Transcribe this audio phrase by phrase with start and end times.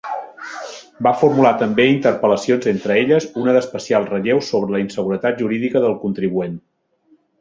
[1.07, 6.57] Va formular també interpel·lacions, entre elles, una d'especial relleu sobre la inseguretat jurídica del contribuent.